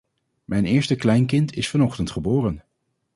[0.45, 2.63] Mijn eerste kleinkind is vanochtend geboren.